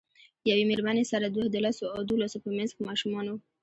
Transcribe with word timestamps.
یوې 0.49 0.63
میرمنې 0.69 1.03
سره 1.11 1.25
دوه 1.27 1.45
د 1.49 1.55
لسو 1.65 1.85
او 1.95 2.01
دولسو 2.09 2.37
په 2.43 2.49
منځ 2.57 2.69
ماشومان 2.87 3.25
وو. 3.27 3.37